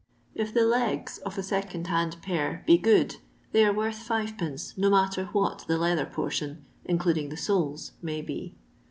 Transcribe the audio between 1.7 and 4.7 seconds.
hand pair be good, they are worth M.,